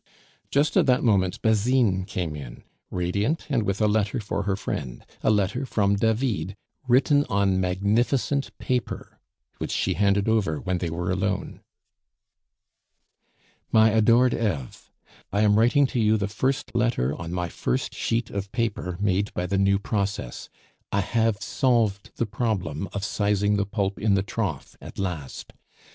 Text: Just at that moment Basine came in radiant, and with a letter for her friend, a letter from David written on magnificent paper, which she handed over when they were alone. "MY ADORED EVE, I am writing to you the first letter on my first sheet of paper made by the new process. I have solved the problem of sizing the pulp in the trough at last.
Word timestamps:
Just 0.49 0.75
at 0.77 0.87
that 0.87 1.03
moment 1.03 1.39
Basine 1.43 2.05
came 2.05 2.35
in 2.35 2.63
radiant, 2.89 3.45
and 3.49 3.61
with 3.61 3.79
a 3.79 3.87
letter 3.87 4.19
for 4.19 4.41
her 4.49 4.55
friend, 4.55 5.05
a 5.21 5.29
letter 5.29 5.63
from 5.63 5.95
David 5.95 6.55
written 6.87 7.23
on 7.25 7.61
magnificent 7.61 8.49
paper, 8.57 9.19
which 9.59 9.69
she 9.69 9.93
handed 9.93 10.27
over 10.27 10.59
when 10.59 10.79
they 10.79 10.89
were 10.89 11.11
alone. 11.11 11.61
"MY 13.71 13.91
ADORED 13.91 14.33
EVE, 14.33 14.89
I 15.31 15.41
am 15.41 15.59
writing 15.59 15.85
to 15.85 15.99
you 15.99 16.17
the 16.17 16.27
first 16.27 16.73
letter 16.73 17.15
on 17.15 17.31
my 17.31 17.47
first 17.47 17.93
sheet 17.93 18.31
of 18.31 18.51
paper 18.51 18.97
made 18.99 19.31
by 19.35 19.45
the 19.45 19.59
new 19.59 19.77
process. 19.77 20.49
I 20.91 21.01
have 21.01 21.43
solved 21.43 22.09
the 22.15 22.25
problem 22.25 22.89
of 22.91 23.03
sizing 23.05 23.55
the 23.55 23.67
pulp 23.67 23.99
in 23.99 24.15
the 24.15 24.23
trough 24.23 24.75
at 24.81 24.97
last. 24.97 25.53